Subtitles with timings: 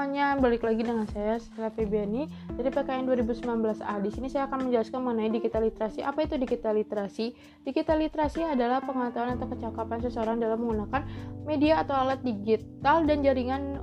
[0.00, 2.24] semuanya, balik lagi dengan saya Stella Febiani
[2.56, 4.00] dari PKN 2019A.
[4.00, 6.00] Di sini saya akan menjelaskan mengenai digital literasi.
[6.00, 7.36] Apa itu digital literasi?
[7.68, 11.04] Digital literasi adalah pengetahuan atau kecakapan seseorang dalam menggunakan
[11.44, 13.76] media atau alat digital dan jaringan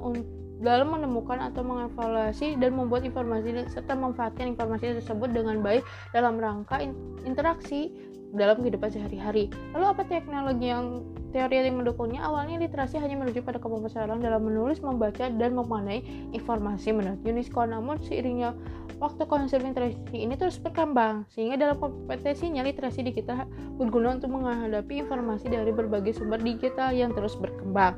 [0.58, 5.86] dalam menemukan atau mengevaluasi dan membuat informasi serta memanfaatkan informasi tersebut dengan baik
[6.18, 6.82] dalam rangka
[7.30, 7.94] interaksi
[8.34, 9.54] dalam kehidupan sehari-hari.
[9.78, 11.06] Lalu apa teknologi yang
[11.46, 12.26] teori yang mendukungnya?
[12.26, 16.02] Awalnya literasi hanya menuju pada kemampuan seseorang dalam menulis, membaca, dan memanai
[16.34, 17.62] informasi menurut UNESCO.
[17.70, 18.58] Namun seiringnya
[18.98, 23.46] waktu konsep literasi ini terus berkembang, sehingga dalam kompetensinya literasi digital
[23.78, 27.94] berguna untuk menghadapi informasi dari berbagai sumber digital yang terus berkembang.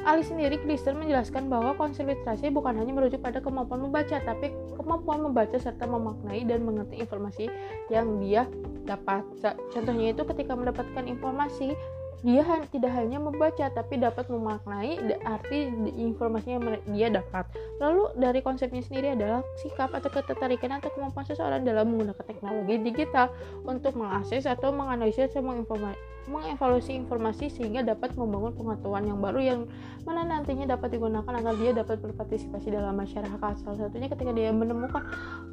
[0.00, 5.20] Ali sendiri, Kristen menjelaskan bahwa konsep literasi bukan hanya merujuk pada kemampuan membaca, tapi kemampuan
[5.20, 7.52] membaca serta memaknai dan mengerti informasi
[7.92, 8.48] yang dia
[8.88, 9.20] dapat.
[9.68, 11.76] Contohnya itu ketika mendapatkan informasi,
[12.20, 17.48] dia tidak hanya membaca tapi dapat memaknai arti informasi yang dia dapat.
[17.80, 23.32] Lalu dari konsepnya sendiri adalah sikap atau ketertarikan atau kemampuan seseorang dalam menggunakan teknologi digital
[23.64, 29.60] untuk mengakses atau menganalisis informasi mengevaluasi informasi sehingga dapat membangun pengetahuan yang baru yang
[30.04, 33.52] mana nantinya dapat digunakan agar dia dapat berpartisipasi dalam masyarakat.
[33.60, 35.02] Salah satunya ketika dia menemukan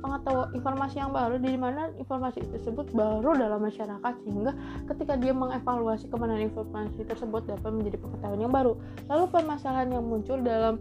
[0.03, 4.51] pengetahuan informasi yang baru di mana informasi tersebut baru dalam masyarakat sehingga
[4.91, 8.73] ketika dia mengevaluasi kebenaran informasi tersebut dapat menjadi pengetahuan yang baru.
[9.07, 10.79] Lalu permasalahan yang muncul dalam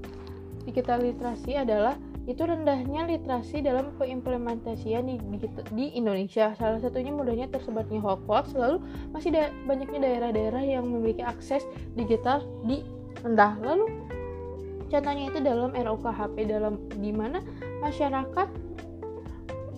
[0.67, 1.95] digital literasi adalah
[2.27, 6.50] itu rendahnya literasi dalam pengimplementasian di, di, di Indonesia.
[6.58, 8.83] Salah satunya mudahnya tersebarnya hoax, lalu
[9.14, 11.62] masih da banyaknya daerah-daerah yang memiliki akses
[11.95, 12.83] digital di
[13.23, 13.55] rendah.
[13.62, 13.86] Lalu
[14.91, 17.39] contohnya itu dalam RUKHP dalam di mana
[17.78, 18.48] masyarakat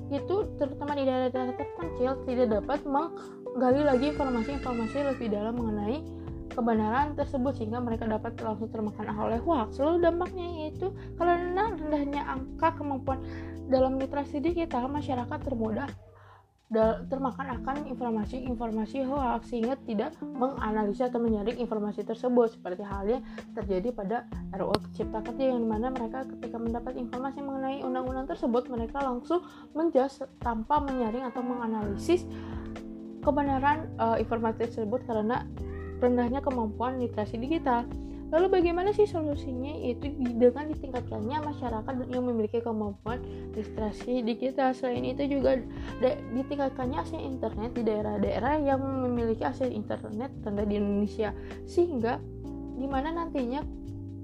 [0.09, 6.01] itu terutama di daerah-daerah terpencil tidak dapat menggali lagi informasi-informasi lebih dalam mengenai
[6.59, 9.79] kebenaran tersebut sehingga mereka dapat langsung termakan oleh hoax.
[9.79, 13.23] Lalu dampaknya yaitu karena rendahnya angka kemampuan
[13.71, 15.87] dalam literasi digital masyarakat termudah
[17.09, 23.25] termakan akan informasi-informasi hoax sehingga tidak menganalisa atau menyaring informasi tersebut seperti halnya
[23.57, 28.69] terjadi pada RUU Cipta Kerja yang di mana mereka ketika mendapat informasi mengenai undang-undang tersebut
[28.69, 29.41] mereka langsung
[29.73, 32.29] menjas tanpa menyaring atau menganalisis
[33.25, 35.49] kebenaran uh, informasi tersebut karena
[35.99, 37.87] rendahnya kemampuan literasi digital.
[38.29, 39.73] Lalu bagaimana sih solusinya?
[39.89, 43.25] Itu dengan ditingkatkannya masyarakat yang memiliki kemampuan
[43.57, 44.77] literasi digital.
[44.77, 45.57] Selain itu juga
[46.37, 51.33] ditingkatkannya akses internet di daerah-daerah yang memiliki akses internet rendah di Indonesia.
[51.65, 52.21] Sehingga
[52.77, 53.65] di mana nantinya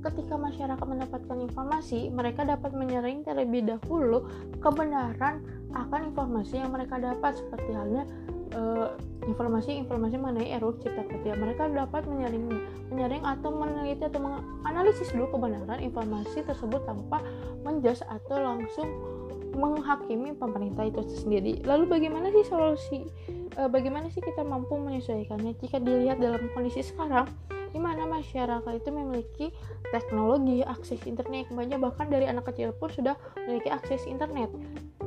[0.05, 4.29] ketika masyarakat mendapatkan informasi, mereka dapat menyaring terlebih dahulu
[4.61, 5.41] kebenaran
[5.73, 8.05] akan informasi yang mereka dapat seperti halnya
[9.25, 11.33] informasi-informasi uh, mengenai RUU Cipta Kerja.
[11.35, 12.47] Mereka dapat menyaring,
[12.91, 17.21] menyaring atau meneliti atau menganalisis dulu kebenaran informasi tersebut tanpa
[17.67, 18.89] menjas atau langsung
[19.55, 21.63] menghakimi pemerintah itu sendiri.
[21.63, 23.01] Lalu bagaimana sih solusi?
[23.55, 27.31] Uh, bagaimana sih kita mampu menyesuaikannya jika dilihat dalam kondisi sekarang?
[27.75, 29.47] di mana masyarakat itu memiliki
[29.91, 34.47] teknologi akses internet banyak bahkan dari anak kecil pun sudah memiliki akses internet.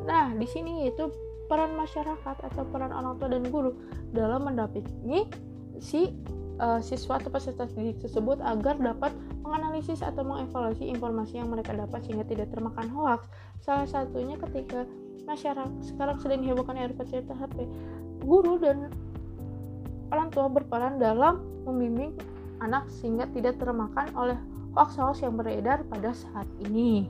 [0.03, 1.07] Nah, di sini itu
[1.47, 3.71] peran masyarakat atau peran orang tua dan guru
[4.11, 5.27] dalam mendampingi
[5.79, 6.11] si
[6.59, 12.03] uh, siswa atau peserta didik tersebut agar dapat menganalisis atau mengevaluasi informasi yang mereka dapat
[12.03, 13.25] sehingga tidak termakan hoax.
[13.63, 14.83] Salah satunya ketika
[15.23, 17.67] masyarakat sekarang sedang dihebohkan RPC HP,
[18.23, 18.91] guru dan
[20.11, 22.15] orang tua berperan dalam membimbing
[22.63, 24.37] anak sehingga tidak termakan oleh
[24.73, 27.09] hoax-hoax yang beredar pada saat ini.